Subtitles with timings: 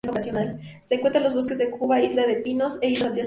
[0.81, 3.19] Se encuentra en los bosques de Cuba, isla de Pinos e islas adyacentes.